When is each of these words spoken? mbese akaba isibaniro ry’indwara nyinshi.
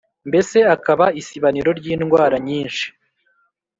mbese 0.29 0.57
akaba 0.75 1.05
isibaniro 1.21 1.69
ry’indwara 1.79 2.35
nyinshi. 2.47 2.85